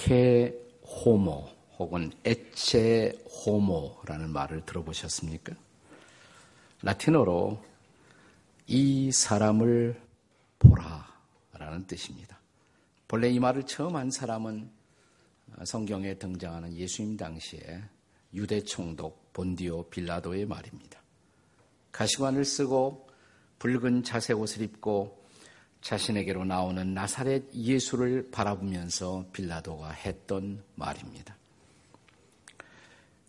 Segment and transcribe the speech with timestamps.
[0.00, 1.46] 에케 호모
[1.78, 5.54] 혹은 에체 호모라는 말을 들어보셨습니까?
[6.82, 7.62] 라틴어로
[8.66, 10.00] 이 사람을
[10.58, 12.38] 보라라는 뜻입니다.
[13.08, 14.70] 본래 이 말을 처음 한 사람은
[15.64, 17.82] 성경에 등장하는 예수님 당시에
[18.32, 20.98] 유대 총독 본디오 빌라도의 말입니다.
[21.92, 23.06] 가시관을 쓰고
[23.58, 25.19] 붉은 자색 옷을 입고
[25.82, 31.36] 자신에게로 나오는 나사렛 예수를 바라보면서 빌라도가 했던 말입니다.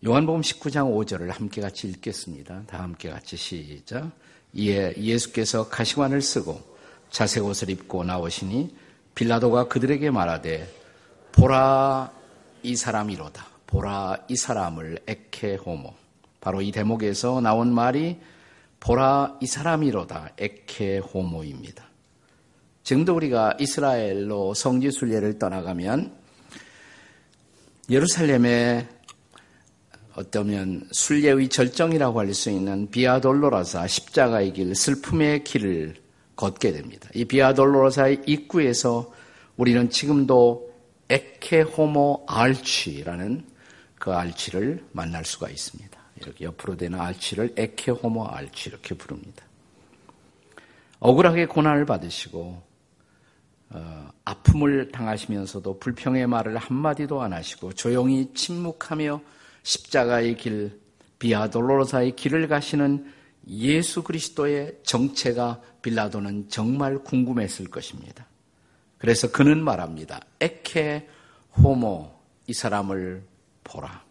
[0.05, 2.63] 요한복음 19장 5절을 함께 같이 읽겠습니다.
[2.65, 4.11] 다 함께 같이 시작.
[4.53, 6.59] 이에 예수께서 가시관을 쓰고
[7.11, 8.75] 자색 옷을 입고 나오시니
[9.15, 10.67] 빌라도가 그들에게 말하되
[11.31, 12.11] 보라
[12.63, 13.45] 이 사람이로다.
[13.67, 15.93] 보라 이 사람을 에케 호모.
[16.41, 18.19] 바로 이 대목에서 나온 말이
[18.79, 20.31] 보라 이 사람이로다.
[20.37, 21.90] 에케 호모입니다.
[22.91, 26.11] 지금도 우리가 이스라엘로 성지 순례를 떠나가면
[27.89, 28.85] 예루살렘에
[30.15, 35.95] 어쩌면 순례의 절정이라고 할 수 있는 비아돌로라사 십자가의 길, 슬픔의 길을
[36.35, 37.09] 걷게 됩니다.
[37.13, 39.09] 이 비아돌로라사의 입구에서
[39.55, 40.73] 우리는 지금도
[41.07, 43.45] 에케호모 알치라는
[43.99, 45.97] 그 알치를 만날 수가 있습니다.
[46.19, 49.45] 이렇게 옆으로 되는 알치를 에케호모 알치 이렇게 부릅니다.
[50.99, 52.70] 억울하게 고난을 받으시고 어,
[54.25, 59.21] 아픔을 당하시면서도 불평의 말을 한마디도 안 하시고 조용히 침묵하며
[59.63, 60.79] 십자가의 길,
[61.19, 63.11] 비아돌로사의 길을 가시는
[63.47, 68.27] 예수 그리스도의 정체가 빌라도는 정말 궁금했을 것입니다.
[68.97, 70.21] 그래서 그는 말합니다.
[70.39, 71.07] 에케
[71.57, 72.11] 호모
[72.47, 73.23] 이 사람을
[73.63, 74.03] 보라.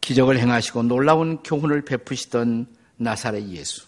[0.00, 3.87] 기적을 행하시고 놀라운 교훈을 베푸시던 나사렛 예수.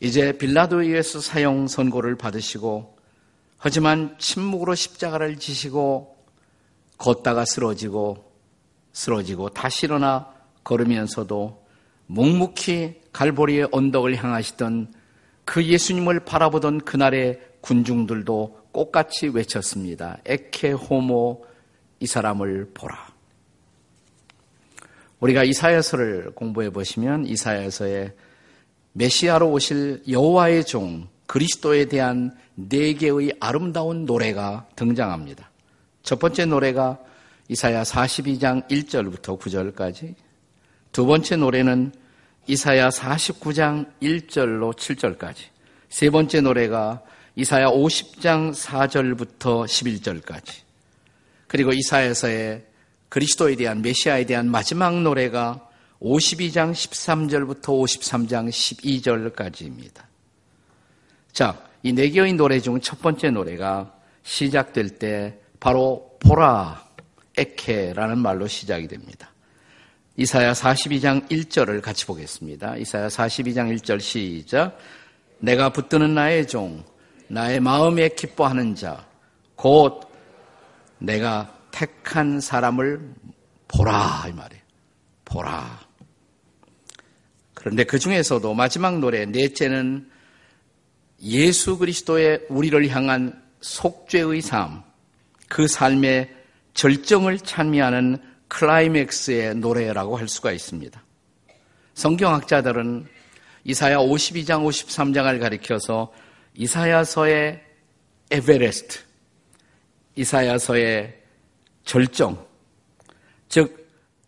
[0.00, 2.96] 이제 빌라도에 의해서 사형 선고를 받으시고
[3.58, 6.16] 하지만 침묵으로 십자가를 지시고
[6.96, 8.32] 걷다가 쓰러지고
[8.92, 10.32] 쓰러지고 다시 일어나
[10.64, 11.66] 걸으면서도
[12.06, 14.92] 묵묵히 갈보리의 언덕을 향하시던
[15.44, 20.18] 그 예수님을 바라보던 그날의 군중들도 똑같이 외쳤습니다.
[20.24, 21.44] 에케 호모
[22.00, 23.10] 이 사람을 보라.
[25.20, 28.14] 우리가 이사야서를 공부해 보시면 이사야서에
[28.92, 35.50] 메시아로 오실 여호와의 종 그리스도에 대한 네 개의 아름다운 노래가 등장합니다.
[36.02, 36.98] 첫 번째 노래가
[37.48, 40.14] 이사야 42장 1절부터 9절까지,
[40.92, 41.92] 두 번째 노래는
[42.46, 45.36] 이사야 49장 1절로 7절까지,
[45.88, 47.02] 세 번째 노래가
[47.36, 50.62] 이사야 50장 4절부터 11절까지,
[51.46, 52.64] 그리고 이사야서의
[53.08, 55.68] 그리스도에 대한 메시아에 대한 마지막 노래가
[56.00, 60.02] 52장 13절부터 53장 12절까지입니다.
[61.32, 66.84] 자, 이 네 개의 노래 중 첫 번째 노래가 시작될 때 바로 보라
[67.36, 69.30] 에케라는 말로 시작이 됩니다.
[70.16, 72.76] 이사야 42장 1절을 같이 보겠습니다.
[72.76, 74.76] 이사야 42장 1절 시작.
[75.38, 76.84] 내가 붙드는 나의 종,
[77.28, 79.06] 나의 마음에 기뻐하는 자,
[79.54, 80.00] 곧
[80.98, 83.14] 내가 택한 사람을
[83.68, 84.62] 보라 이 말이에요.
[85.24, 85.89] 보라.
[87.60, 90.08] 그런데 그 중에서도 마지막 노래 넷째는
[91.22, 94.82] 예수 그리스도의 우리를 향한 속죄의 삶,
[95.46, 96.34] 그 삶의
[96.72, 98.16] 절정을 찬미하는
[98.48, 101.04] 클라이맥스의 노래라고 할 수가 있습니다.
[101.92, 103.06] 성경학자들은
[103.64, 106.14] 이사야 52장, 53장을 가리켜서
[106.54, 107.62] 이사야서의
[108.30, 109.00] 에베레스트,
[110.16, 111.20] 이사야서의
[111.84, 112.42] 절정,
[113.50, 113.79] 즉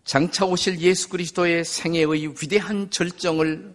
[0.05, 3.75] 장차 오실 예수 그리스도의 생애의 위대한 절정을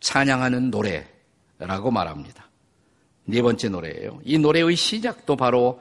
[0.00, 2.50] 찬양하는 노래라고 말합니다.
[3.24, 4.20] 네 번째 노래예요.
[4.24, 5.80] 이 노래의 시작도 바로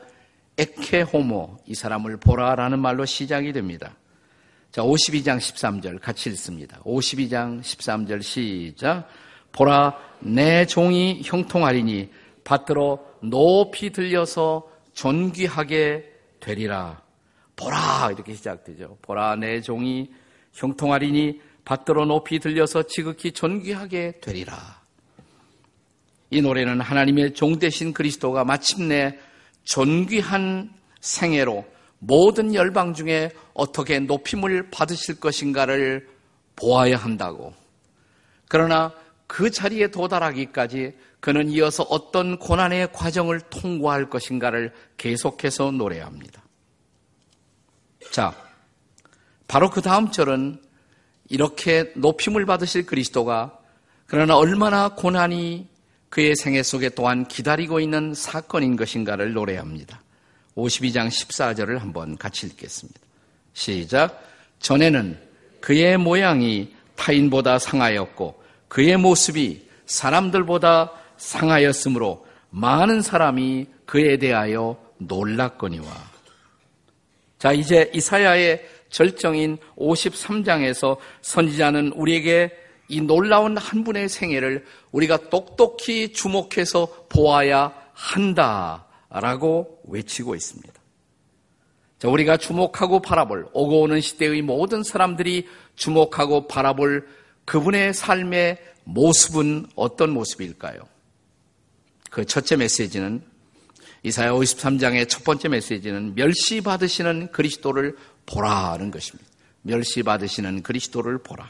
[0.58, 3.96] 에케호모, 이 사람을 보라라는 말로 시작이 됩니다.
[4.72, 6.80] 자, 52장 13절 같이 읽습니다.
[6.84, 9.08] 52장 13절 시작.
[9.52, 12.10] 보라, 내 종이 형통하리니
[12.44, 17.03] 받들어 높이 들려서 존귀하게 되리라.
[17.64, 18.98] 보라 이렇게 시작되죠.
[19.02, 20.12] 보라 내 종이
[20.54, 24.82] 형통하리니 받들어 높이 들려서 지극히 존귀하게 되리라.
[26.30, 29.18] 이 노래는 하나님의 종 대신 그리스도가 마침내
[29.64, 31.66] 존귀한 생애로
[32.00, 36.10] 모든 열방 중에 어떻게 높임을 받으실 것인가를
[36.56, 37.54] 보아야 한다고.
[38.50, 38.94] 그러나
[39.26, 46.43] 그 자리에 도달하기까지 그는 이어서 어떤 고난의 과정을 통과할 것인가를 계속해서 노래합니다.
[48.14, 48.32] 자,
[49.48, 50.62] 바로 그 다음 절은
[51.30, 53.58] 이렇게 높임을 받으실 그리스도가
[54.06, 55.68] 그러나 얼마나 고난이
[56.10, 60.00] 그의 생애 속에 또한 기다리고 있는 사건인 것인가를 노래합니다.
[60.56, 63.00] 52장 14절을 한번 같이 읽겠습니다.
[63.54, 64.24] 시작.
[64.60, 65.20] 전에는
[65.60, 76.13] 그의 모양이 타인보다 상하였고 그의 모습이 사람들보다 상하였으므로 많은 사람이 그에 대하여 놀랐거니와.
[77.44, 82.58] 자, 이제 이사야의 절정인 53장에서 선지자는 우리에게
[82.88, 84.64] 이 놀라운 한 분의 생애를
[84.94, 90.74] 우리가 똑똑히 주목해서 보아야 한다라고 외치고 있습니다.
[92.00, 95.46] 자, 우리가 주목하고 바라볼 오고 오는 시대의 모든 사람들이
[95.76, 97.06] 주목하고 바라볼
[97.44, 100.80] 그분의 삶의 모습은 어떤 모습일까요?
[102.10, 103.33] 그 첫째 메시지는
[104.04, 107.96] 이사야 53장의 첫 번째 메시지는 멸시 받으시는 그리스도를
[108.26, 109.30] 보라는 것입니다.
[109.62, 111.50] 멸시 받으시는 그리스도를 보라.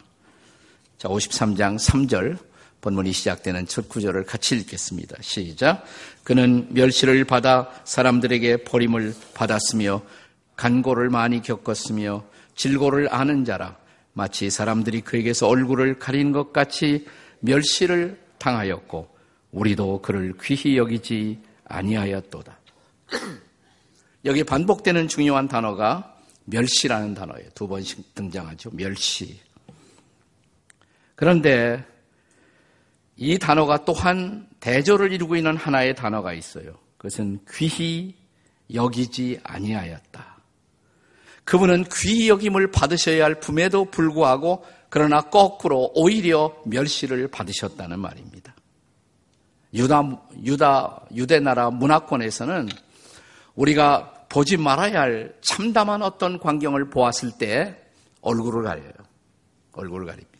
[1.00, 2.38] 자, 53장 3절
[2.81, 5.17] 본문이 시작되는 첫 구절을 같이 읽겠습니다.
[5.21, 5.83] 시작.
[6.23, 10.03] 그는 멸시를 받아 사람들에게 버림을 받았으며
[10.55, 12.23] 간고를 많이 겪었으며
[12.55, 13.77] 질고를 아는 자라
[14.13, 17.07] 마치 사람들이 그에게서 얼굴을 가린 것 같이
[17.39, 19.07] 멸시를 당하였고
[19.51, 22.60] 우리도 그를 귀히 여기지 아니하였도다.
[24.25, 27.50] 여기 반복되는 중요한 단어가 멸시라는 단어예요.
[27.54, 28.71] 두 번씩 등장하죠.
[28.74, 29.39] 멸시.
[31.15, 31.86] 그런데
[33.15, 36.77] 이 단어가 또한 대조를 이루고 있는 하나의 단어가 있어요.
[36.98, 38.15] 그것은 귀히
[38.74, 40.33] 여기지 아니하였다.
[41.44, 48.52] 그분은 귀히 여김을 받으셔야 할 품에도 불구하고 그러나 거꾸로 오히려 멸시를 받으셨다는 말입니다.
[49.73, 52.69] 유다, 유다, 유대나라 문화권에서는
[53.55, 57.79] 우리가 보지 말아야 할 참담한 어떤 광경을 보았을 때
[58.21, 58.91] 얼굴을 가려요.
[59.73, 60.31] 얼굴을 가립니다.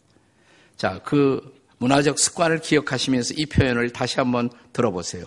[0.76, 5.26] 자, 그 문화적 습관을 기억하시면서 이 표현을 다시 한번 들어보세요.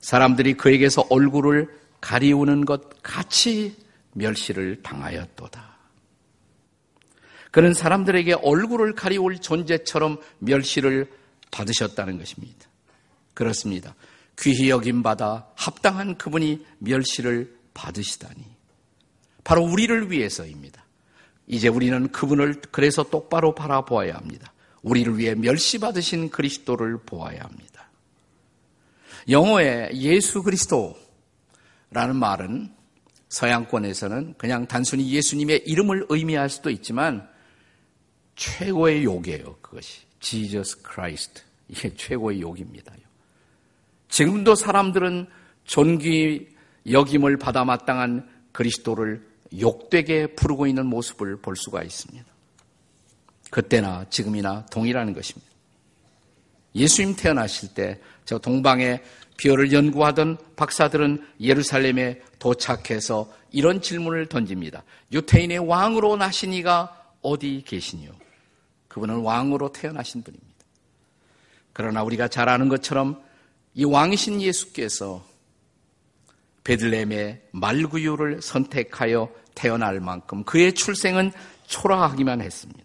[0.00, 1.68] 사람들이 그에게서 얼굴을
[2.00, 3.76] 가리우는 것 같이
[4.12, 5.72] 멸시를 당하였도다.
[7.50, 11.10] 그는 사람들에게 얼굴을 가리울 존재처럼 멸시를
[11.50, 12.71] 받으셨다는 것입니다.
[13.34, 13.94] 그렇습니다.
[14.38, 18.44] 귀히 여김 받아 합당한 그분이 멸시를 받으시다니.
[19.44, 20.84] 바로 우리를 위해서입니다.
[21.46, 24.52] 이제 우리는 그분을 그래서 똑바로 바라보아야 합니다.
[24.82, 27.88] 우리를 위해 멸시받으신 그리스도를 보아야 합니다.
[29.28, 30.96] 영어의 예수 그리스도라는
[32.14, 32.74] 말은
[33.28, 37.28] 서양권에서는 그냥 단순히 예수님의 이름을 의미할 수도 있지만
[38.36, 39.56] 최고의 욕이에요.
[39.62, 40.02] 그것이.
[40.20, 41.42] Jesus Christ.
[41.68, 42.92] 이게 최고의 욕입니다.
[44.12, 45.26] 지금도 사람들은
[45.64, 46.48] 존귀
[46.90, 49.26] 여김을 받아 마땅한 그리스도를
[49.58, 52.24] 욕되게 부르고 있는 모습을 볼 수가 있습니다.
[53.50, 55.50] 그때나 지금이나 동일하는 것입니다.
[56.74, 59.02] 예수님 태어나실 때 저 동방의
[59.36, 64.84] 비어를 연구하던 박사들은 예루살렘에 도착해서 이런 질문을 던집니다.
[65.12, 68.12] 유태인의 왕으로 나신 이가 어디 계시니요?
[68.88, 70.52] 그분은 왕으로 태어나신 분입니다.
[71.72, 73.22] 그러나 우리가 잘 아는 것처럼
[73.74, 75.24] 이 왕이신 예수께서
[76.64, 81.32] 베들레헴의 말구유를 선택하여 태어날 만큼 그의 출생은
[81.66, 82.82] 초라하기만 했습니다.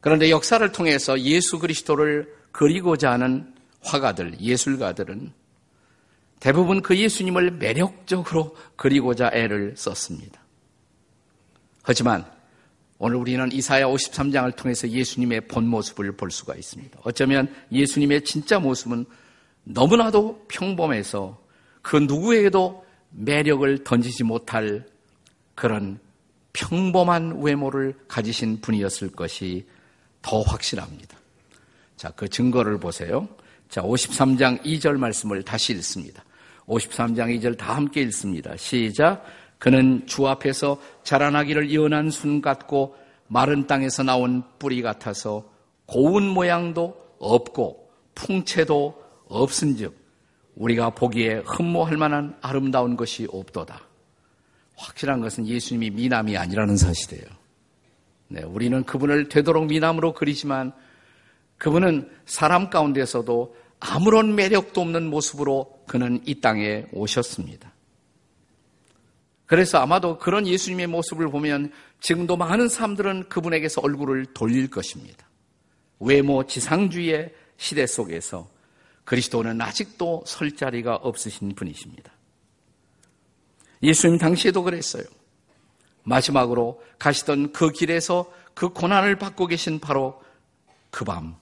[0.00, 5.32] 그런데 역사를 통해서 예수 그리스도를 그리고자 하는 화가들, 예술가들은
[6.40, 10.40] 대부분 그 예수님을 매력적으로 그리고자 애를 썼습니다.
[11.82, 12.39] 하지만
[13.02, 16.98] 오늘 우리는 이사야 53장을 통해서 예수님의 본 모습을 볼 수가 있습니다.
[17.02, 19.06] 어쩌면 예수님의 진짜 모습은
[19.64, 21.42] 너무나도 평범해서
[21.80, 24.86] 그 누구에게도 매력을 던지지 못할
[25.54, 25.98] 그런
[26.52, 29.66] 평범한 외모를 가지신 분이었을 것이
[30.20, 31.16] 더 확실합니다.
[31.96, 33.26] 자, 그 증거를 보세요.
[33.70, 36.22] 자, 53장 2절 말씀을 다시 읽습니다.
[36.66, 38.54] 53장 2절 다 함께 읽습니다.
[38.58, 39.24] 시작.
[39.60, 42.96] 그는 주 앞에서 자라나기를 예언한 순 같고
[43.28, 45.44] 마른 땅에서 나온 뿌리 같아서
[45.84, 49.94] 고운 모양도 없고 풍채도 없은즉
[50.56, 53.82] 우리가 보기에 흠모할 만한 아름다운 것이 없도다.
[54.76, 57.26] 확실한 것은 예수님이 미남이 아니라는 사실이에요.
[58.28, 60.72] 네, 우리는 그분을 되도록 미남으로 그리지만
[61.58, 67.74] 그분은 사람 가운데서도 아무런 매력도 없는 모습으로 그는 이 땅에 오셨습니다.
[69.50, 75.26] 그래서 아마도 그런 예수님의 모습을 보면 지금도 많은 사람들은 그분에게서 얼굴을 돌릴 것입니다.
[75.98, 78.48] 외모 지상주의의 시대 속에서
[79.02, 82.12] 그리스도는 아직도 설 자리가 없으신 분이십니다.
[83.82, 85.02] 예수님 당시에도 그랬어요.
[86.04, 90.22] 마지막으로 가시던 그 길에서 그 고난을 받고 계신 바로
[90.92, 91.34] 그 밤,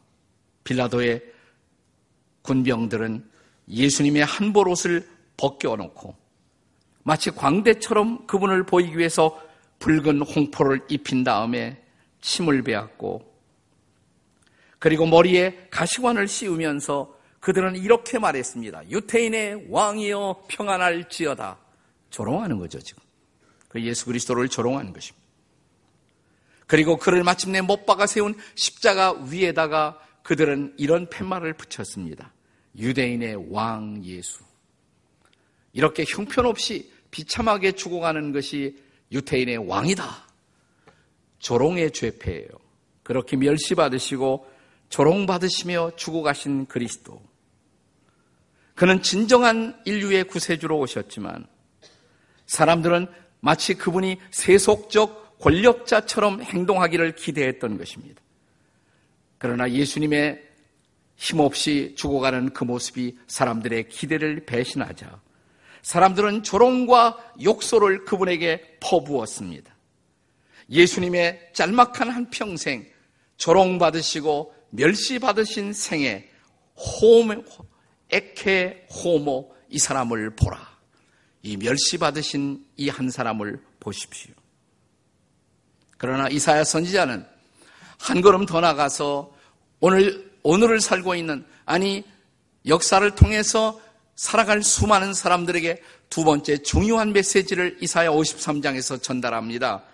[0.65, 1.23] 빌라도의
[2.41, 3.29] 군병들은
[3.69, 6.28] 예수님의 한벌 옷을 벗겨놓고
[7.03, 9.41] 마치 광대처럼 그분을 보이기 위해서
[9.79, 11.83] 붉은 홍포를 입힌 다음에
[12.21, 13.29] 침을 베었고
[14.79, 18.91] 그리고 머리에 가시관을 씌우면서 그들은 이렇게 말했습니다.
[18.91, 21.59] 유태인의 왕이여 평안할지어다.
[22.11, 23.03] 조롱하는 거죠, 지금.
[23.69, 25.27] 그 예수 그리스도를 조롱하는 것입니다.
[26.67, 32.33] 그리고 그를 마침내 못 박아 세운 십자가 위에다가 그들은 이런 팻말을 붙였습니다.
[32.77, 34.48] 유대인의 왕 예수.
[35.73, 38.77] 이렇게 형편없이 비참하게 죽어가는 것이
[39.13, 40.27] 유태인의 왕이다.
[41.39, 42.49] 조롱의 죄패예요.
[43.03, 44.47] 그렇게 멸시받으시고
[44.89, 47.23] 조롱받으시며 죽어가신 그리스도.
[48.75, 51.47] 그는 진정한 인류의 구세주로 오셨지만
[52.47, 53.07] 사람들은
[53.41, 58.21] 마치 그분이 세속적 권력자처럼 행동하기를 기대했던 것입니다.
[59.39, 60.45] 그러나 예수님의
[61.17, 65.21] 힘없이 죽어가는 그 모습이 사람들의 기대를 배신하자
[65.83, 69.75] 사람들은 조롱과 욕설을 그분에게 퍼부었습니다.
[70.71, 72.87] 예수님의 짤막한 한 평생
[73.37, 76.29] 조롱받으시고 멸시받으신 생에
[76.77, 77.45] 호모,
[78.11, 80.79] 에케 호모 이 사람을 보라.
[81.43, 84.35] 이 멸시받으신 이 한 사람을 보십시오.
[85.97, 87.27] 그러나 이사야 선지자는
[87.99, 89.33] 한 걸음 더 나가서
[89.81, 92.05] 오늘, 오늘을 살고 있는, 아니,
[92.67, 93.81] 역사를 통해서
[94.19, 99.85] 살아갈 수많은 사람들에게 두 번째 중요한 메시지를 이사야 53장에서 전달합니다.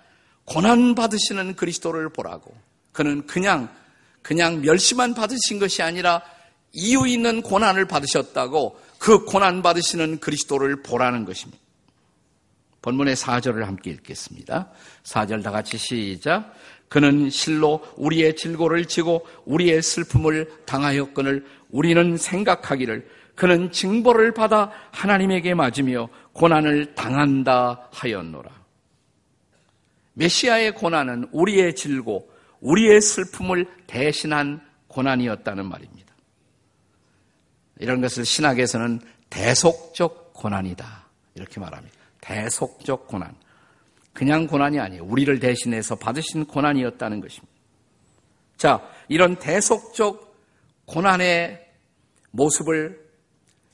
[0.46, 2.56] 고난 받으시는 그리스도를 보라고.
[2.92, 3.68] 그는 그냥,
[4.22, 6.22] 그냥 멸시만 받으신 것이 아니라
[6.72, 11.62] 이유 있는 고난을 받으셨다고 그 고난 받으시는 그리스도를 보라는 것입니다.
[12.80, 14.70] 본문의 4절을 함께 읽겠습니다.
[15.02, 16.54] 4절 다 같이 시작.
[16.88, 26.08] 그는 실로 우리의 질고를 지고 우리의 슬픔을 당하였거늘 우리는 생각하기를 그는 징벌을 받아 하나님에게 맞으며
[26.32, 28.50] 고난을 당한다 하였노라.
[30.14, 36.14] 메시아의 고난은 우리의 질고 우리의 슬픔을 대신한 고난이었다는 말입니다.
[37.80, 41.06] 이런 것을 신학에서는 대속적 고난이다.
[41.34, 41.96] 이렇게 말합니다.
[42.20, 43.34] 대속적 고난.
[44.12, 45.04] 그냥 고난이 아니에요.
[45.04, 47.52] 우리를 대신해서 받으신 고난이었다는 것입니다.
[48.56, 50.36] 자, 이런 대속적
[50.86, 51.60] 고난의
[52.30, 53.03] 모습을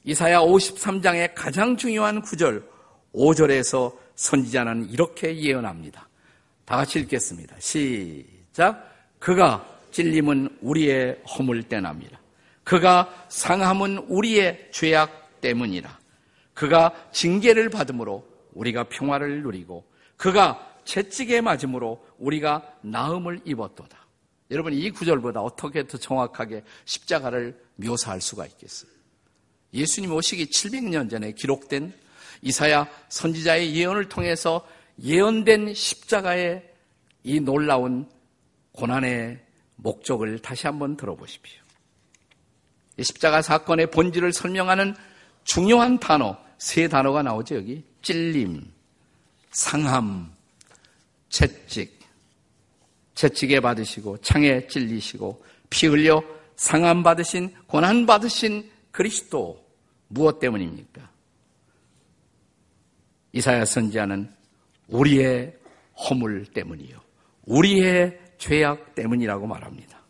[0.04, 2.66] 이사야 53장의 가장 중요한 구절
[3.14, 6.08] 5절에서 선지자는 이렇게 예언합니다.
[6.64, 7.56] 다 같이 읽겠습니다.
[7.58, 8.88] 시작.
[9.18, 12.18] 그가 찔림은 우리의 허물 때문이라.
[12.64, 15.98] 그가 상함은 우리의 죄악 때문이라.
[16.54, 19.84] 그가 징계를 받음으로 우리가 평화를 누리고
[20.16, 23.98] 그가 채찍에 맞음으로 우리가 나음을 입었도다.
[24.50, 28.99] 여러분 이 구절보다 어떻게 더 정확하게 십자가를 묘사할 수가 있겠어요?
[29.72, 31.92] 예수님 오시기 700년 전에 기록된
[32.42, 34.66] 이사야 선지자의 예언을 통해서
[35.02, 36.68] 예언된 십자가의
[37.22, 38.08] 이 놀라운
[38.72, 39.38] 고난의
[39.76, 41.60] 목적을 다시 한번 들어보십시오.
[43.00, 44.94] 십자가 사건의 본질을 설명하는
[45.44, 47.82] 중요한 단어, 세 단어가 나오죠, 여기.
[48.02, 48.70] 찔림,
[49.50, 50.30] 상함,
[51.28, 51.98] 채찍.
[53.14, 56.22] 채찍에 받으시고, 창에 찔리시고, 피 흘려
[56.56, 59.64] 상함 받으신, 고난 받으신 그리스도.
[60.08, 61.08] 무엇 때문입니까?
[63.32, 64.30] 이사야 선지자는
[64.88, 65.56] 우리의
[65.96, 66.98] 허물 때문이요.
[67.46, 70.00] 우리의 죄악 때문이라고 말합니다.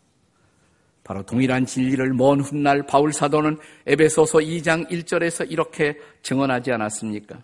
[1.03, 7.43] 바로 동일한 진리를 먼 훗날 바울 사도는 에베소서 2장 1절에서 이렇게 증언하지 않았습니까?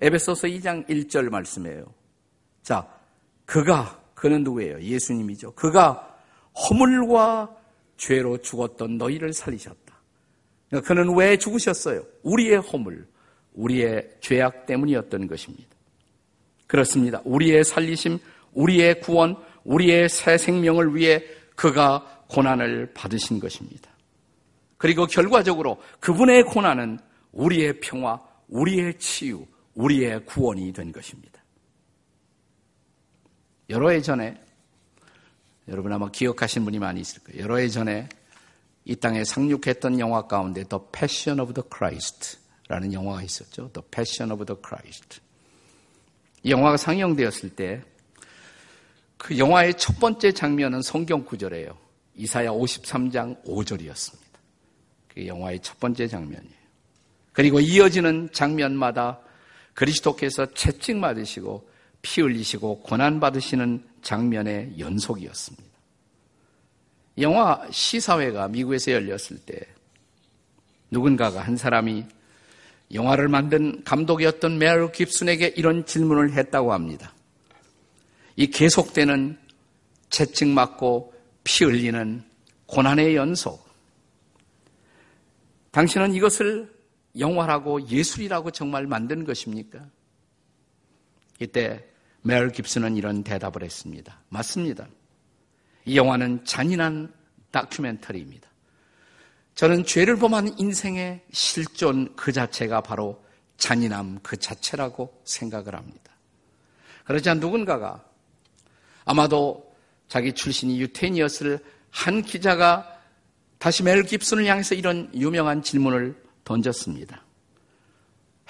[0.00, 1.86] 에베소서 2장 1절 말씀이에요.
[2.62, 2.86] 자,
[3.46, 4.80] 그가 그는 누구예요?
[4.80, 5.52] 예수님이죠.
[5.52, 6.16] 그가
[6.54, 7.56] 허물과
[7.96, 9.85] 죄로 죽었던 너희를 살리셨다.
[10.68, 12.02] 그러니까 그는 왜 죽으셨어요?
[12.22, 13.06] 우리의 허물,
[13.54, 15.64] 우리의 죄악 때문이었던 것입니다.
[16.66, 17.20] 그렇습니다.
[17.24, 18.18] 우리의 살리심,
[18.52, 21.22] 우리의 구원, 우리의 새 생명을 위해
[21.54, 23.90] 그가 고난을 받으신 것입니다.
[24.78, 26.98] 그리고 결과적으로 그분의 고난은
[27.32, 31.42] 우리의 평화, 우리의 치유, 우리의 구원이 된 것입니다.
[33.70, 34.40] 여러 해 전에
[35.68, 37.42] 여러분 아마 기억하신 분이 많이 있을 거예요.
[37.42, 38.08] 여러 해 전에
[38.86, 43.70] 이 땅에 상륙했던 영화 가운데 The Passion of the Christ라는 영화가 있었죠.
[43.72, 45.20] The Passion of the Christ.
[46.42, 47.82] 이 영화가 상영되었을 때
[49.18, 51.76] 그 영화의 첫 번째 장면은 성경 구절이에요.
[52.16, 54.20] 이사야 53장 5절이었습니다.
[55.08, 56.54] 그 영화의 첫 번째 장면이에요.
[57.32, 59.20] 그리고 이어지는 장면마다
[59.74, 61.68] 그리스도께서 채찍 맞으시고
[62.02, 65.75] 피 흘리시고 고난 받으시는 장면의 연속이었습니다.
[67.18, 69.60] 영화 시사회가 미국에서 열렸을 때
[70.90, 72.04] 누군가가 한 사람이
[72.92, 77.12] 영화를 만든 감독이었던 메럴 깁슨에게 이런 질문을 했다고 합니다.
[78.36, 79.38] 이 계속되는
[80.10, 82.22] 채찍 맞고 피 흘리는
[82.66, 83.66] 고난의 연속.
[85.70, 86.72] 당신은 이것을
[87.18, 89.84] 영화라고 예술이라고 정말 만든 것입니까?
[91.40, 91.84] 이때
[92.22, 94.20] 메럴 깁슨은 이런 대답을 했습니다.
[94.28, 94.88] 맞습니다.
[95.86, 97.12] 이 영화는 잔인한
[97.52, 98.48] 다큐멘터리입니다.
[99.54, 103.24] 저는 죄를 범한 인생의 실존 그 자체가 바로
[103.56, 106.12] 잔인함 그 자체라고 생각을 합니다.
[107.04, 108.04] 그러자 누군가가
[109.04, 109.74] 아마도
[110.08, 113.00] 자기 출신이 유태인이었을 한 기자가
[113.58, 117.22] 다시 멜 깁슨을 향해서 이런 유명한 질문을 던졌습니다.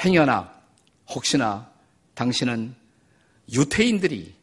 [0.00, 0.52] 행여나
[1.08, 1.70] 혹시나
[2.14, 2.74] 당신은
[3.52, 4.35] 유태인들이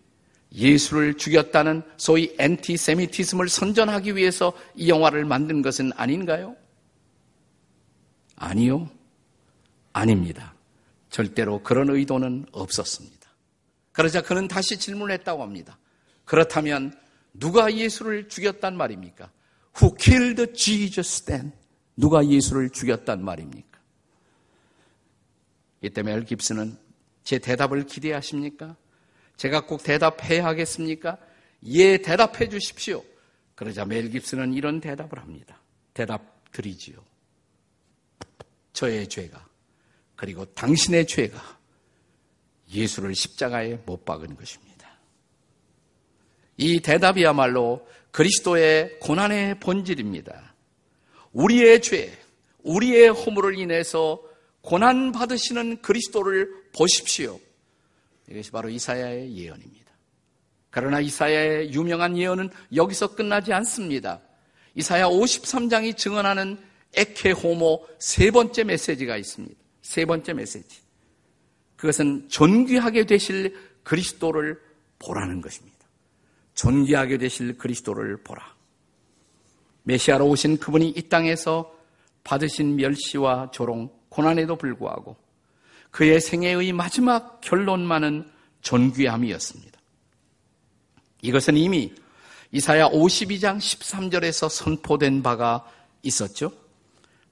[0.54, 6.56] 예수를 죽였다는 소위 엔티세미티즘을 선전하기 위해서 이 영화를 만든 것은 아닌가요?
[8.36, 8.90] 아니요.
[9.94, 10.54] 아닙니다.
[11.10, 13.30] 절대로 그런 의도는 없었습니다.
[13.92, 15.78] 그러자 그는 다시 질문했다고 합니다.
[16.26, 16.98] 그렇다면
[17.34, 19.32] 누가 예수를 죽였단 말입니까?
[19.80, 21.52] Who killed Jesus then?
[21.96, 23.80] 누가 예수를 죽였단 말입니까?
[25.82, 26.78] 이때 멜 깁스는
[27.24, 28.76] 제 대답을 기대하십니까?
[29.38, 31.18] 제가 꼭 대답해야 하겠습니까?
[31.66, 33.04] 예, 대답해 주십시오.
[33.56, 35.62] 그러자 멜 깁스는 이런 대답을 합니다.
[35.94, 36.98] 대답 드리지요.
[38.74, 39.46] 저의 죄가,
[40.16, 41.60] 그리고 당신의 죄가
[42.72, 44.74] 예수를 십자가에 못 박은 것입니다.
[46.58, 50.54] 이 대답이야말로 그리스도의 고난의 본질입니다.
[51.32, 52.18] 우리의 죄,
[52.64, 54.22] 우리의 허물을 인해서
[54.62, 57.40] 고난 받으시는 그리스도를 보십시오.
[58.30, 59.92] 이것이 바로 이사야의 예언입니다.
[60.70, 64.22] 그러나 이사야의 유명한 예언은 여기서 끝나지 않습니다.
[64.76, 66.58] 이사야 53장이 증언하는
[66.96, 69.56] 에케호모 세 번째 메시지가 있습니다.
[69.82, 70.82] 세 번째 메시지.
[71.76, 74.60] 그것은 존귀하게 되실 그리스도를
[75.00, 75.78] 보라는 것입니다.
[76.54, 78.56] 존귀하게 되실 그리스도를 보라.
[79.84, 81.76] 메시아로 오신 그분이 이 땅에서
[82.24, 85.18] 받으신 멸시와 조롱, 고난에도 불구하고
[85.94, 88.28] 그의 생애의 마지막 결론만은
[88.62, 89.80] 존귀함이었습니다.
[91.22, 91.94] 이것은 이미
[92.52, 95.64] 이사야 52장 13절에서 선포된 바가
[96.02, 96.52] 있었죠.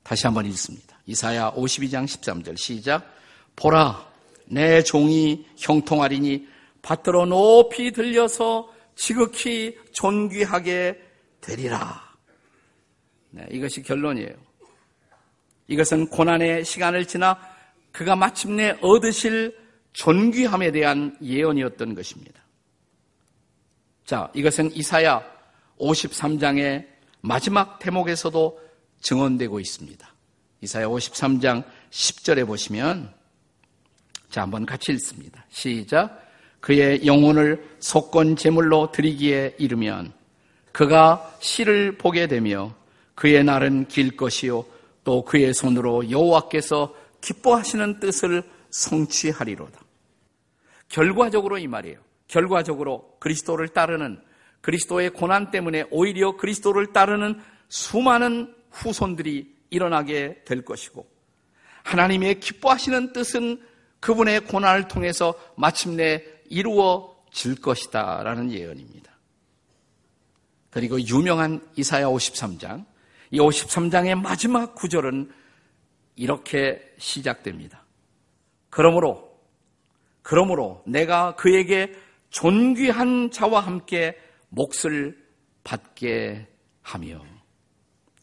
[0.03, 0.99] 다시 한번 읽습니다.
[1.07, 3.11] 이사야 52장 13절 시작.
[3.55, 4.07] 보라,
[4.45, 6.47] 내 종이 형통하리니
[6.83, 11.01] 밭으로 높이 들려서 지극히 존귀하게
[11.41, 11.99] 되리라.
[13.31, 14.35] 네, 이것이 결론이에요.
[15.67, 17.50] 이것은 고난의 시간을 지나
[17.91, 19.57] 그가 마침내 얻으실
[19.93, 22.41] 존귀함에 대한 예언이었던 것입니다.
[24.05, 25.23] 자, 이것은 이사야
[25.79, 26.85] 53장의
[27.21, 28.59] 마지막 대목에서도
[29.01, 30.15] 증언되고 있습니다.
[30.61, 33.13] 이사야 53장 10절에 보시면
[34.29, 35.45] 자, 한번 같이 읽습니다.
[35.49, 36.29] 시작.
[36.61, 40.13] 그의 영혼을 속건 제물로 드리기에 이르면
[40.71, 42.73] 그가 시를 보게 되며
[43.15, 44.65] 그의 날은 길 것이요
[45.03, 49.79] 또 그의 손으로 여호와께서 기뻐하시는 뜻을 성취하리로다.
[50.89, 51.99] 결과적으로 이 말이에요.
[52.27, 54.21] 결과적으로 그리스도를 따르는
[54.61, 61.09] 그리스도의 고난 때문에 오히려 그리스도를 따르는 수많은 후손들이 일어나게 될 것이고
[61.83, 63.61] 하나님의 기뻐하시는 뜻은
[63.99, 69.11] 그분의 고난을 통해서 마침내 이루어질 것이다 라는 예언입니다.
[70.69, 72.85] 그리고 유명한 이사야 53장
[73.31, 75.31] 이 53장의 마지막 구절은
[76.15, 77.85] 이렇게 시작됩니다.
[78.69, 79.39] 그러므로,
[80.21, 81.93] 그러므로 내가 그에게
[82.29, 84.17] 존귀한 자와 함께
[84.49, 85.17] 몫을
[85.63, 86.47] 받게
[86.81, 87.23] 하며.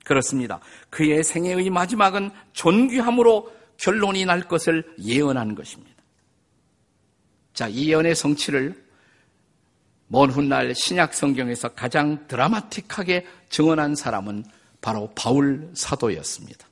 [0.05, 0.61] 그렇습니다.
[0.90, 6.03] 그의 생애의 마지막은 존귀함으로 결론이 날 것을 예언한 것입니다.
[7.53, 8.88] 자, 이 예언의 성취를
[10.07, 14.44] 먼 훗날 신약 성경에서 가장 드라마틱하게 증언한 사람은
[14.81, 16.66] 바로 바울 사도였습니다.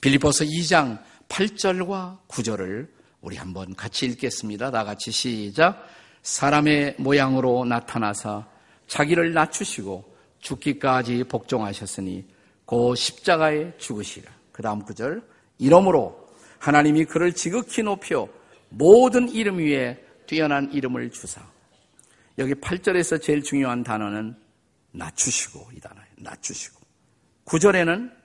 [0.00, 2.88] 빌리포스 2장 8절과 9절을
[3.20, 4.70] 우리 한번 같이 읽겠습니다.
[4.70, 5.86] 다 같이 시작.
[6.22, 8.46] 사람의 모양으로 나타나사
[8.86, 12.26] 자기를 낮추시고 죽기까지 복종하셨으니
[12.64, 14.32] 고 십자가에 죽으시라.
[14.52, 15.22] 그 다음 구절.
[15.58, 18.26] 이러므로 하나님이 그를 지극히 높여
[18.70, 21.42] 모든 이름 위에 뛰어난 이름을 주사.
[22.38, 24.34] 여기 8절에서 제일 중요한 단어는
[24.92, 26.08] 낮추시고 이 단어예요.
[26.16, 26.80] 낮추시고.
[27.44, 28.19] 9절에는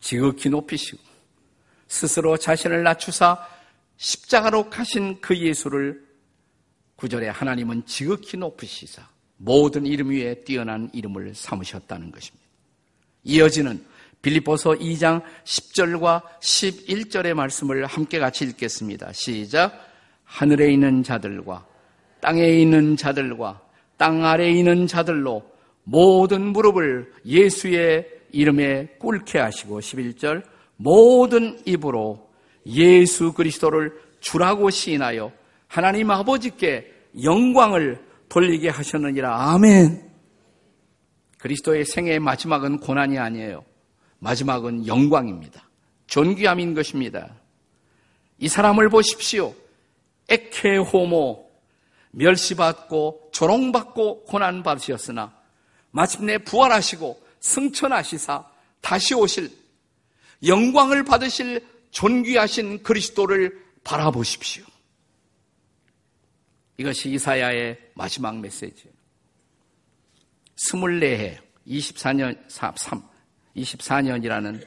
[0.00, 1.02] 지극히 높이시고
[1.88, 3.38] 스스로 자신을 낮추사
[3.96, 6.04] 십자가로 가신 그 예수를
[6.96, 9.06] 구절에 하나님은 지극히 높으시사
[9.38, 12.46] 모든 이름 위에 뛰어난 이름을 삼으셨다는 것입니다.
[13.24, 13.84] 이어지는
[14.22, 19.12] 빌립보서 2장 10절과 11절의 말씀을 함께 같이 읽겠습니다.
[19.12, 19.86] 시작.
[20.24, 21.66] 하늘에 있는 자들과
[22.20, 23.60] 땅에 있는 자들과
[23.96, 25.48] 땅 아래에 있는 자들로
[25.84, 30.44] 모든 무릎을 예수의 이름에 꿇게 하시고 11절
[30.76, 32.28] 모든 입으로
[32.66, 35.32] 예수 그리스도를 주라고 시인하여
[35.66, 39.52] 하나님 아버지께 영광을 돌리게 하셨느니라.
[39.52, 40.10] 아멘.
[41.38, 43.64] 그리스도의 생애의 마지막은 고난이 아니에요.
[44.18, 45.68] 마지막은 영광입니다.
[46.06, 47.36] 존귀함인 것입니다.
[48.38, 49.54] 이 사람을 보십시오.
[50.28, 51.48] 에케 호모,
[52.10, 55.34] 멸시받고 조롱받고 고난받으셨으나
[55.90, 58.44] 마침내 부활하시고 승천하시사
[58.80, 59.50] 다시 오실
[60.46, 64.64] 영광을 받으실 존귀하신 그리스도를 바라보십시오.
[66.78, 68.94] 이것이 이사야의 마지막 메시지예요.
[70.56, 72.74] 24해, 24년, 3,
[73.56, 74.66] 24년이라는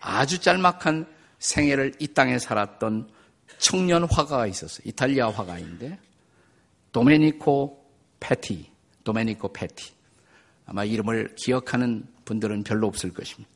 [0.00, 1.06] 아주 짤막한
[1.38, 3.10] 생애를 이 땅에 살았던
[3.58, 4.82] 청년 화가가 있었어요.
[4.84, 5.98] 이탈리아 화가인데,
[6.92, 7.84] 도메니코
[8.20, 8.70] 패티,
[9.04, 9.95] 도메니코 패티.
[10.66, 13.48] 아마 이름을 기억하는 분들은 별로 없을 것입니다.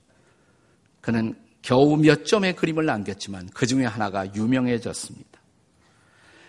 [1.01, 5.29] 그는 겨우 몇 점의 그림을 남겼지만 그 중에 하나가 유명해졌습니다.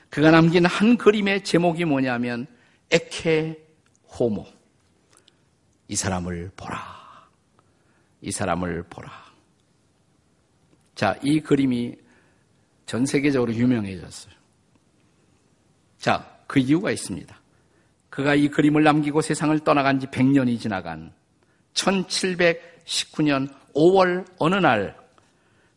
[0.09, 2.47] 그가 남긴 한 그림의 제목이 뭐냐면
[2.91, 3.57] 에케
[4.07, 4.45] 호모.
[5.87, 7.29] 이 사람을 보라.
[8.21, 9.11] 이 사람을 보라.
[10.95, 11.95] 자, 이 그림이
[12.85, 14.33] 전 세계적으로 유명해졌어요.
[15.97, 17.40] 자, 그 이유가 있습니다.
[18.11, 21.13] 그가 이 그림을 남기고 세상을 떠나간 지 100년이 지나간
[21.73, 24.97] 1719년 5월 어느 날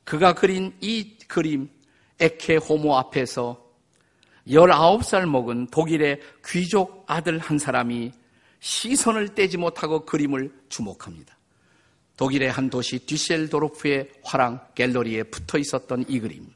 [0.02, 1.70] 그가 그린 이 그림
[2.18, 3.64] 에케 호모 앞에서
[4.48, 8.12] 19살 먹은 독일의 귀족 아들 한 사람이
[8.58, 11.38] 시선을 떼지 못하고 그림을 주목합니다.
[12.16, 16.46] 독일의 한 도시 뒤셀도르프의 화랑 갤러리에 붙어 있었던 이 그림.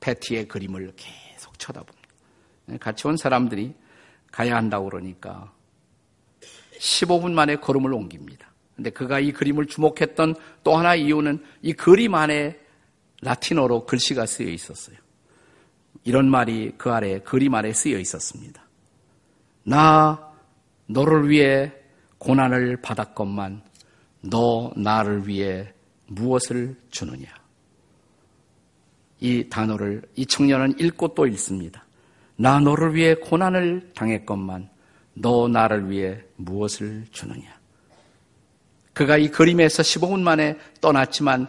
[0.00, 2.08] 패티의 그림을 계속 쳐다봅니다.
[2.80, 3.74] 같이 온 사람들이
[4.36, 5.50] 가야 한다고 그러니까
[6.78, 8.52] 15분 만에 걸음을 옮깁니다.
[8.74, 12.60] 근데 그가 이 그림을 주목했던 또 하나 이유는 이 그림 안에
[13.22, 14.98] 라틴어로 글씨가 쓰여 있었어요.
[16.04, 18.62] 이런 말이 그 아래 그림 아래 쓰여 있었습니다.
[19.62, 20.34] 나
[20.84, 21.72] 너를 위해
[22.18, 23.62] 고난을 받았건만
[24.20, 25.72] 너 나를 위해
[26.08, 27.26] 무엇을 주느냐?
[29.20, 31.85] 이 단어를 이 청년은 읽고 또 읽습니다.
[32.36, 34.68] 나 너를 위해 고난을 당했건만
[35.14, 37.56] 너 나를 위해 무엇을 주느냐?
[38.92, 41.48] 그가 이 그림에서 15분 만에 떠났지만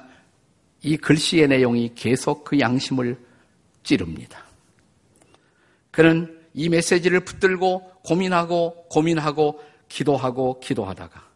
[0.83, 3.17] 이 글씨의 내용이 계속 그 양심을
[3.83, 4.43] 찌릅니다.
[5.91, 11.27] 그는 이 메시지를 붙들고 고민하고 고민하고 기도하고 기도하다가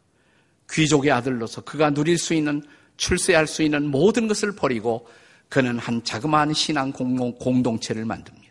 [0.70, 2.62] 귀족의 아들로서 그가 누릴 수 있는
[2.98, 5.08] 출세할 수 있는 모든 것을 버리고
[5.50, 8.51] 그는 한 자그마한 신앙 공동체를 만듭니다.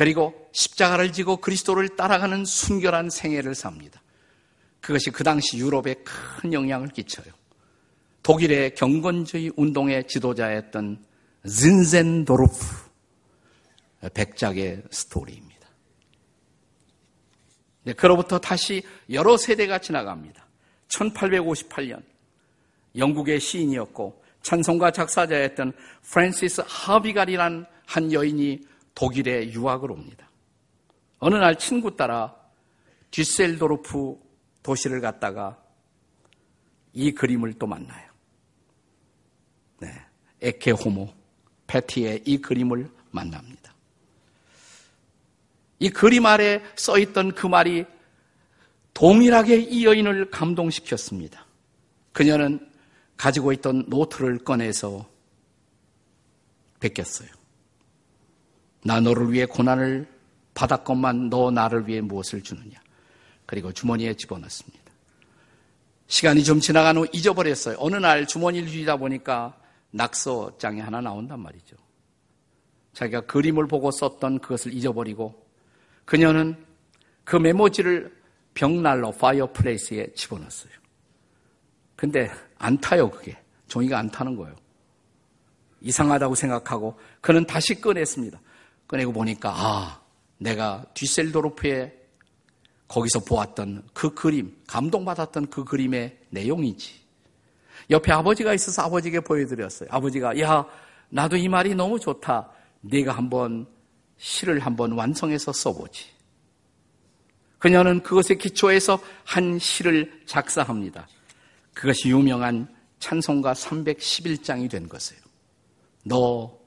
[0.00, 4.00] 그리고 십자가를 지고 그리스도를 따라가는 순결한 생애를 삽니다.
[4.80, 7.26] 그것이 그 당시 유럽에 큰 영향을 끼쳐요.
[8.22, 11.04] 독일의 경건주의 운동의 지도자였던
[11.46, 12.56] 진젠도르프
[14.14, 15.68] 백작의 스토리입니다.
[17.82, 20.46] 네, 그로부터 다시 여러 세대가 지나갑니다.
[20.88, 22.02] 1858년
[22.96, 30.28] 영국의 시인이었고 찬송가 작사자였던 프랜시스 하버갈이란 한 여인이 독일에 유학을 옵니다.
[31.18, 32.34] 어느 날 친구 따라
[33.10, 34.18] 뒤셀도르프
[34.62, 35.62] 도시를 갔다가
[36.92, 38.10] 이 그림을 또 만나요.
[39.78, 39.88] 네,
[40.40, 41.12] 에케 호모
[41.66, 43.74] 패티의 이 그림을 만납니다.
[45.78, 47.86] 이 그림 아래 써 있던 그 말이
[48.92, 51.46] 동일하게 이 여인을 감동시켰습니다.
[52.12, 52.70] 그녀는
[53.16, 55.08] 가지고 있던 노트를 꺼내서
[56.80, 57.39] 베꼈어요.
[58.82, 60.06] 나 너를 위해 고난을
[60.54, 62.80] 받았건만 너 나를 위해 무엇을 주느냐.
[63.46, 64.80] 그리고 주머니에 집어넣습니다.
[66.06, 67.76] 시간이 좀 지나간 후 잊어버렸어요.
[67.78, 69.56] 어느 날 주머니를 뒤지다 보니까
[69.92, 71.76] 낙서장이 하나 나온단 말이죠.
[72.92, 75.46] 자기가 그림을 보고 썼던 그것을 잊어버리고
[76.04, 76.56] 그녀는
[77.24, 78.12] 그 메모지를
[78.54, 80.72] 벽난로 fireplace에 집어넣었어요.
[81.94, 83.36] 근데 안 타요, 그게.
[83.68, 84.56] 종이가 안 타는 거예요.
[85.80, 88.40] 이상하다고 생각하고 그는 다시 꺼냈습니다.
[88.90, 90.00] 꺼내고 보니까 아,
[90.38, 91.96] 내가 뒤셀도르프에
[92.88, 96.98] 거기서 보았던 그 그림, 감동받았던 그 그림의 내용이지.
[97.90, 99.88] 옆에 아버지가 있어서 아버지에게 보여드렸어요.
[99.92, 100.66] 아버지가 야,
[101.08, 102.50] 나도 이 말이 너무 좋다.
[102.80, 103.68] 네가 한번
[104.16, 106.06] 시를 한번 완성해서 써보지.
[107.58, 111.06] 그녀는 그것에 기초해서 한 시를 작사합니다.
[111.74, 112.66] 그것이 유명한
[112.98, 115.22] 찬송가 311장이 된 것이에요.
[116.04, 116.59] 너,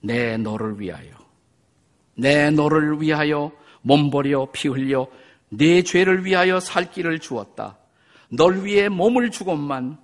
[0.00, 1.10] 내 너를 위하여,
[2.14, 5.08] 내 너를 위하여 몸버려 피 흘려
[5.50, 7.78] 내 죄를 위하여 살 길을 주었다.
[8.30, 9.98] 널 위해 몸을 주건만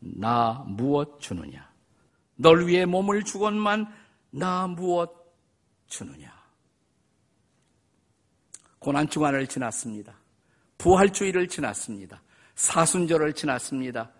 [0.00, 1.68] 나 무엇 주느냐?
[2.36, 3.92] 널 위해 몸을 주건만
[4.30, 5.12] 나 무엇
[5.86, 6.32] 주느냐?
[8.78, 10.14] 고난 주간을 지났습니다.
[10.78, 12.22] 부활주의를 지났습니다.
[12.54, 14.10] 사순절을 지났습니다.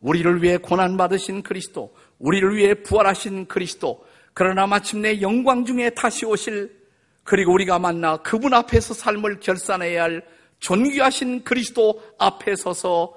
[0.00, 6.80] 우리를 위해 고난 받으신 그리스도, 우리를 위해 부활하신 그리스도, 그러나 마침내 영광 중에 다시 오실
[7.24, 10.22] 그리고 우리가 만나 그분 앞에서 삶을 결산해야 할
[10.60, 13.14] 존귀하신 그리스도 앞에 서서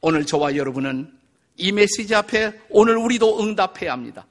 [0.00, 1.12] 오늘 저와 여러분은
[1.56, 4.26] 이 메시지 앞에 오늘 우리도 응답해야 합니다.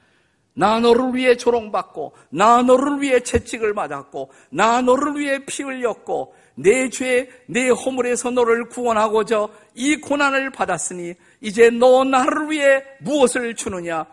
[0.54, 6.90] 나 너를 위해 조롱받고, 나 너를 위해 채찍을 맞았고, 나 너를 위해 피 흘렸고, 내
[6.90, 14.06] 죄, 내 허물에서 너를 구원하고자 이 고난을 받았으니, 이제 너 나를 위해 무엇을 주느냐?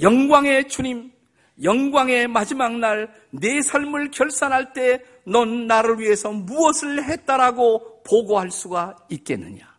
[0.00, 1.12] 영광의 주님,
[1.62, 9.76] 영광의 마지막 날, 내 삶을 결산할 때, 넌 나를 위해서 무엇을 했다라고 보고할 수가 있겠느냐?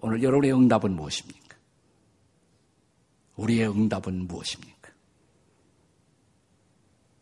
[0.00, 1.56] 오늘 여러분의 응답은 무엇입니까?
[3.36, 4.90] 우리의 응답은 무엇입니까?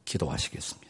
[0.05, 0.90] 기도하시겠습니다.